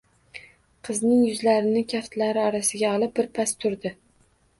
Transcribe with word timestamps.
Qizning 0.87 1.19
yuzlarini 1.25 1.83
kaftlari 1.93 2.41
orasiga 2.45 2.95
olib 3.01 3.13
birpas 3.21 3.55
turdi 3.65 3.93